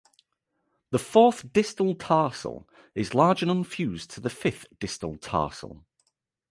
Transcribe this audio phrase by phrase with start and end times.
[0.89, 5.85] The fourth distal tarsal is large and unfused to the fifth distal tarsal.